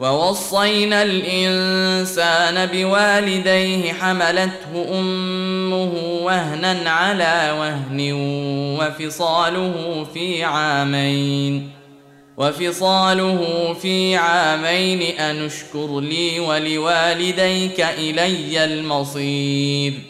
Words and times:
ووصينا 0.00 1.02
الإنسان 1.02 2.66
بوالديه 2.66 3.92
حملته 3.92 4.98
أمه 4.98 5.92
وهنا 6.22 6.90
على 6.90 7.56
وهن 7.58 8.12
وفصاله 8.80 10.06
في 10.14 10.44
عامين 10.44 11.70
وفصاله 12.36 13.72
في 13.82 14.16
عامين 14.16 15.02
أن 15.18 15.44
اشكر 15.44 16.00
لي 16.00 16.40
ولوالديك 16.40 17.80
إلي 17.80 18.64
المصير 18.64 20.09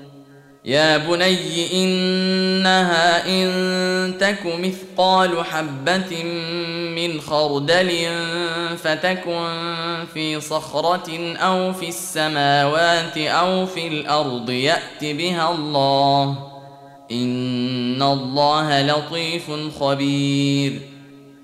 يا 0.65 0.97
بني 0.97 1.83
انها 1.83 3.27
ان 3.27 4.17
تك 4.19 4.45
مثقال 4.45 5.45
حبه 5.45 6.23
من 6.95 7.21
خردل 7.21 7.91
فتكن 8.77 9.47
في 10.13 10.41
صخره 10.41 11.35
أو 11.37 11.73
في 11.73 11.87
السماوات 11.87 13.17
أو 13.17 13.65
في 13.65 13.87
الأرض 13.87 14.49
يات 14.49 15.01
بها 15.01 15.51
الله 15.51 16.51
ان 17.11 18.01
الله 18.01 18.81
لطيف 18.81 19.51
خبير 19.79 20.90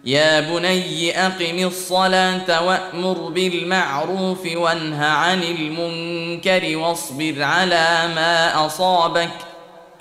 يا 0.07 0.40
بني 0.40 1.25
أقم 1.25 1.68
الصلاة 1.68 2.66
وأمر 2.68 3.13
بالمعروف 3.13 4.56
وانه 4.56 5.06
عن 5.06 5.44
المنكر 5.44 6.78
واصبر 6.78 7.44
على 7.44 8.09
ما 8.16 8.66
أصابك 8.66 9.29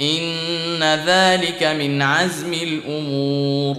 إن 0.01 0.83
ذلك 1.07 1.63
من 1.63 2.03
عزم 2.03 2.53
الأمور. 2.53 3.77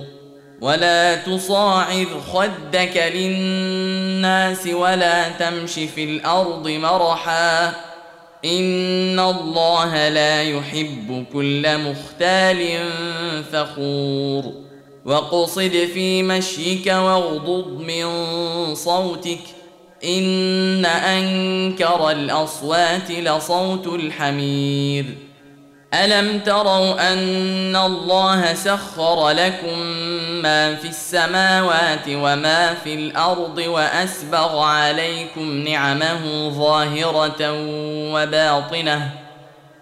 ولا 0.62 1.16
تصاعر 1.16 2.08
خدك 2.34 3.12
للناس 3.16 4.68
ولا 4.68 5.30
تمش 5.30 5.74
في 5.74 6.04
الأرض 6.04 6.68
مرحا. 6.68 7.68
إن 8.46 9.20
الله 9.20 10.10
لا 10.10 10.44
يحب 10.44 11.26
كل 11.34 11.78
مختال 11.78 12.80
فخور. 13.52 14.67
واقصد 15.08 15.90
في 15.94 16.24
مشيك 16.24 16.88
واغضض 16.88 17.68
من 17.68 18.06
صوتك. 18.76 19.40
إن 20.04 20.86
أنكر 20.86 22.12
الأصوات 22.12 23.12
لصوت 23.12 23.88
الحمير. 23.88 25.06
ألم 25.94 26.40
تروا 26.40 27.14
أن 27.14 27.76
الله 27.76 28.54
سخر 28.54 29.30
لكم 29.30 29.80
ما 30.44 30.76
في 30.76 30.88
السماوات 30.88 32.08
وما 32.10 32.74
في 32.74 32.94
الأرض 32.94 33.58
وأسبغ 33.58 34.60
عليكم 34.60 35.58
نعمه 35.58 36.50
ظاهرة 36.50 37.54
وباطنة 38.14 39.27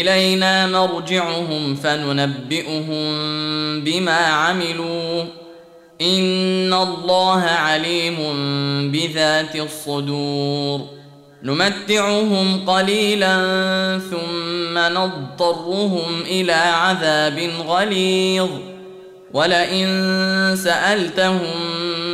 إلينا 0.00 0.66
مرجعهم 0.66 1.74
فننبئهم 1.74 3.04
بما 3.84 4.26
عملوا. 4.26 5.24
إن 6.00 6.72
الله 6.72 7.40
عليم 7.40 8.16
بذات 8.92 9.56
الصدور. 9.56 10.80
نمتعهم 11.42 12.70
قليلا 12.70 13.36
ثم 14.10 14.78
نضطرهم 14.78 16.22
إلى 16.26 16.52
عذاب 16.52 17.50
غليظ. 17.66 18.48
ولئن 19.32 20.56
سألتهم 20.64 21.40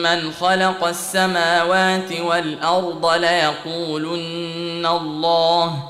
من 0.02 0.32
خلق 0.40 0.86
السماوات 0.86 2.20
والأرض 2.20 3.06
ليقولن 3.06 4.86
الله 4.86 5.89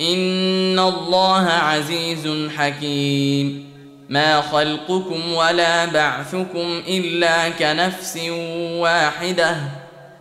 إن 0.00 0.78
الله 0.78 1.46
عزيز 1.46 2.50
حكيم. 2.56 3.70
ما 4.08 4.40
خلقكم 4.40 5.32
ولا 5.32 5.84
بعثكم 5.84 6.82
إلا 6.88 7.48
كنفس 7.48 8.18
واحدة. 8.72 9.56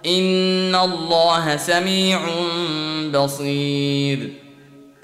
إن 0.06 0.76
الله 0.76 1.58
سميع 1.58 2.20
بصير. 3.14 4.49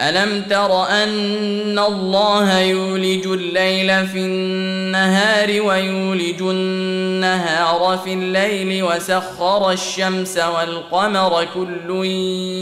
ألم 0.02 0.44
تر 0.50 0.84
أن 0.88 1.80
الله 1.80 2.60
يولج 2.60 3.28
الليل 3.28 4.08
في 4.08 4.18
النهار 4.18 5.62
ويولج 5.62 6.42
النهار 6.42 8.00
في 8.04 8.14
الليل 8.14 8.84
وسخر 8.84 9.72
الشمس 9.72 10.38
والقمر 10.38 11.48
كل 11.54 12.06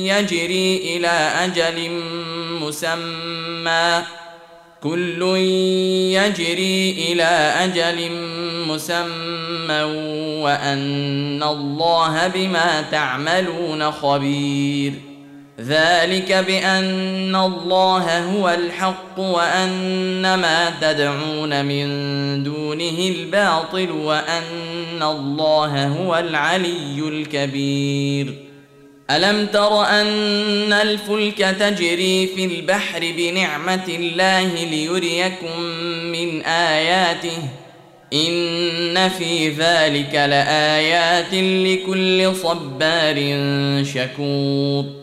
يجري 0.08 0.78
إلى 0.78 1.32
أجل 1.46 2.02
مسمى 2.62 4.04
كل 4.84 5.22
يجري 6.14 6.92
إلى 6.92 7.54
أجل 7.64 8.12
مسمى 8.68 9.84
وأن 10.44 11.44
الله 11.44 12.28
بما 12.28 12.82
تعملون 12.92 13.92
خبير 13.92 15.13
ذلك 15.68 16.32
بأن 16.34 17.36
الله 17.36 18.20
هو 18.20 18.50
الحق 18.50 19.20
وأن 19.20 20.22
ما 20.22 20.74
تدعون 20.82 21.66
من 21.66 21.88
دونه 22.44 22.98
الباطل 23.00 23.92
وأن 23.92 25.02
الله 25.02 25.88
هو 25.88 26.18
العلي 26.20 27.00
الكبير. 27.00 28.34
ألم 29.12 29.46
تر 29.46 29.86
أن 29.86 30.74
الفلك 30.74 31.38
تجري 31.38 32.28
في 32.28 32.46
البحر 32.46 33.14
بنعمة 33.18 33.88
الله 33.90 34.64
ليريكم 34.64 35.60
من 36.12 36.42
آياته؟ 36.42 37.38
إن 38.14 39.10
في 39.10 39.50
ذلك 39.50 40.16
لآيات 40.16 41.34
لكل 41.34 42.36
صبار 42.36 43.16
شكور. 43.86 45.03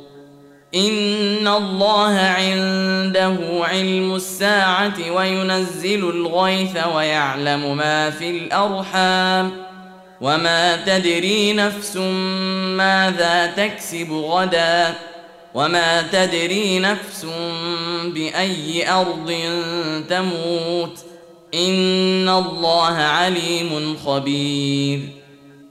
ان 0.75 1.47
الله 1.47 2.19
عنده 2.19 3.37
علم 3.61 4.15
الساعة 4.15 5.11
وينزل 5.11 6.09
الغيث 6.09 6.77
ويعلم 6.95 7.77
ما 7.77 8.09
في 8.09 8.29
الارحام 8.29 9.51
وما 10.21 10.75
تدري 10.85 11.53
نفس 11.53 11.97
ماذا 12.77 13.45
تكسب 13.45 14.11
غدا 14.11 14.95
وما 15.53 16.01
تدري 16.01 16.79
نفس 16.79 17.25
باي 18.05 18.89
ارض 18.89 19.33
تموت 20.09 20.99
ان 21.53 22.29
الله 22.29 22.95
عليم 22.97 23.97
خبير 24.05 25.20